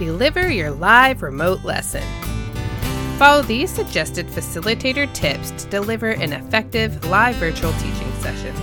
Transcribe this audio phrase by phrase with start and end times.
[0.00, 2.02] deliver your live remote lesson.
[3.18, 8.54] Follow these suggested facilitator tips to deliver an effective live virtual teaching session.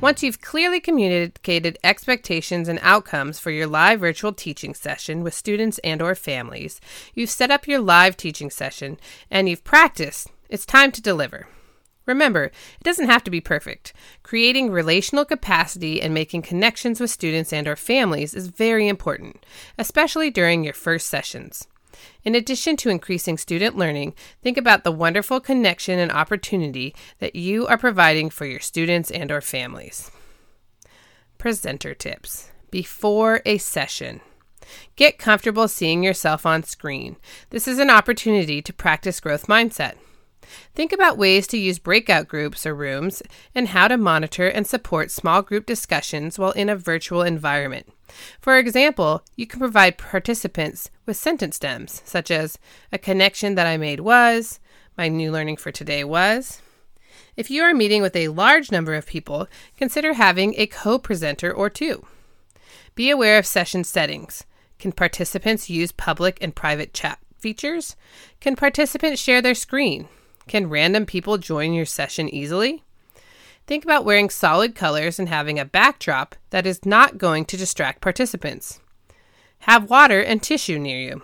[0.00, 5.78] Once you've clearly communicated expectations and outcomes for your live virtual teaching session with students
[5.84, 6.80] and or families,
[7.14, 8.98] you've set up your live teaching session
[9.30, 11.46] and you've practiced, it's time to deliver.
[12.06, 13.92] Remember, it doesn't have to be perfect.
[14.22, 19.44] Creating relational capacity and making connections with students and or families is very important,
[19.78, 21.68] especially during your first sessions.
[22.24, 27.66] In addition to increasing student learning, think about the wonderful connection and opportunity that you
[27.66, 30.10] are providing for your students and or families.
[31.38, 34.20] Presenter tips before a session.
[34.96, 37.16] Get comfortable seeing yourself on screen.
[37.50, 39.94] This is an opportunity to practice growth mindset.
[40.74, 43.22] Think about ways to use breakout groups or rooms
[43.54, 47.92] and how to monitor and support small group discussions while in a virtual environment.
[48.40, 52.58] For example, you can provide participants with sentence stems, such as
[52.90, 54.60] a connection that I made was,
[54.96, 56.60] my new learning for today was.
[57.36, 61.52] If you are meeting with a large number of people, consider having a co presenter
[61.52, 62.06] or two.
[62.94, 64.44] Be aware of session settings.
[64.78, 67.96] Can participants use public and private chat features?
[68.40, 70.08] Can participants share their screen?
[70.48, 72.82] Can random people join your session easily?
[73.66, 78.00] Think about wearing solid colors and having a backdrop that is not going to distract
[78.00, 78.80] participants.
[79.60, 81.22] Have water and tissue near you.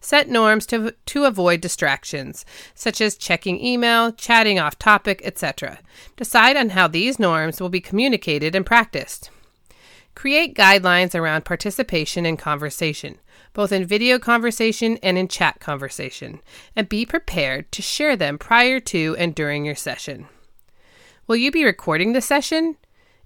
[0.00, 5.80] Set norms to, to avoid distractions, such as checking email, chatting off topic, etc.
[6.16, 9.30] Decide on how these norms will be communicated and practiced.
[10.14, 13.18] Create guidelines around participation and conversation,
[13.52, 16.40] both in video conversation and in chat conversation,
[16.76, 20.26] and be prepared to share them prior to and during your session.
[21.26, 22.76] Will you be recording the session?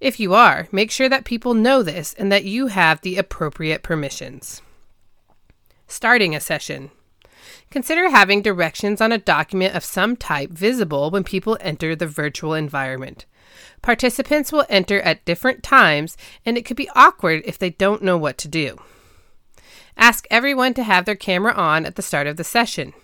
[0.00, 3.82] If you are, make sure that people know this and that you have the appropriate
[3.82, 4.62] permissions.
[5.86, 6.90] Starting a session.
[7.70, 12.54] Consider having directions on a document of some type visible when people enter the virtual
[12.54, 13.26] environment.
[13.82, 16.16] Participants will enter at different times,
[16.46, 18.78] and it could be awkward if they don't know what to do.
[20.00, 22.94] Ask everyone to have their camera on at the start of the session,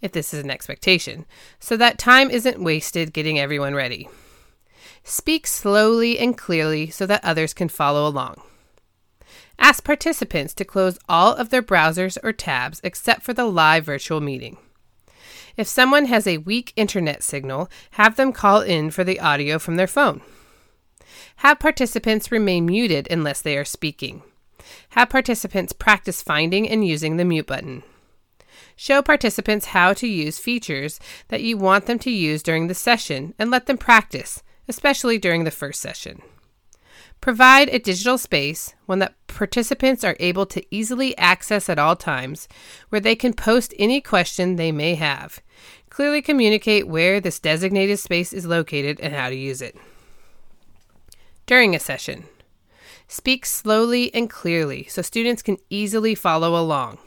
[0.00, 1.26] if this is an expectation,
[1.58, 4.08] so that time isn't wasted getting everyone ready.
[5.02, 8.40] Speak slowly and clearly so that others can follow along.
[9.58, 14.20] Ask participants to close all of their browsers or tabs except for the live virtual
[14.20, 14.56] meeting.
[15.56, 19.74] If someone has a weak internet signal, have them call in for the audio from
[19.74, 20.20] their phone.
[21.36, 24.22] Have participants remain muted unless they are speaking.
[24.90, 27.82] Have participants practice finding and using the mute button.
[28.76, 30.98] Show participants how to use features
[31.28, 35.44] that you want them to use during the session and let them practice, especially during
[35.44, 36.22] the first session.
[37.20, 42.48] Provide a digital space, one that participants are able to easily access at all times,
[42.90, 45.40] where they can post any question they may have.
[45.88, 49.76] Clearly communicate where this designated space is located and how to use it.
[51.46, 52.24] During a session,
[53.08, 56.98] speak slowly and clearly so students can easily follow along.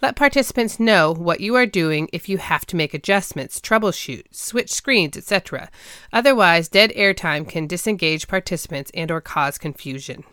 [0.00, 4.72] Let participants know what you are doing if you have to make adjustments, troubleshoot, switch
[4.72, 5.70] screens, etc.
[6.12, 10.24] Otherwise, dead airtime can disengage participants and or cause confusion.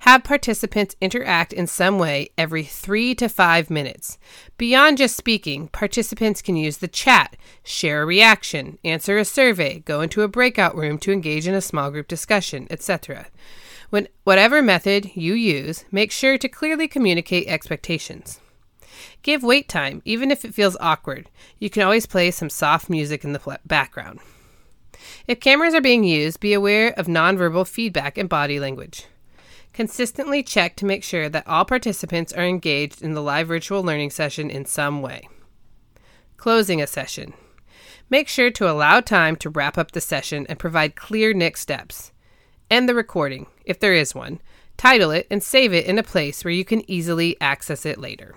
[0.00, 4.18] Have participants interact in some way every 3 to 5 minutes.
[4.58, 10.02] Beyond just speaking, participants can use the chat, share a reaction, answer a survey, go
[10.02, 13.28] into a breakout room to engage in a small group discussion, etc.
[13.90, 18.40] When whatever method you use, make sure to clearly communicate expectations.
[19.22, 21.30] Give wait time, even if it feels awkward.
[21.58, 24.20] You can always play some soft music in the background.
[25.26, 29.06] If cameras are being used, be aware of nonverbal feedback and body language.
[29.72, 34.10] Consistently check to make sure that all participants are engaged in the live virtual learning
[34.10, 35.28] session in some way.
[36.36, 37.34] Closing a session.
[38.08, 42.12] Make sure to allow time to wrap up the session and provide clear next steps.
[42.68, 44.40] End the recording, if there is one,
[44.76, 48.34] title it, and save it in a place where you can easily access it later.